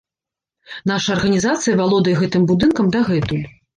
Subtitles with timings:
[0.91, 3.45] Наша арганізацыя валодае гэтым будынкам дагэтуль.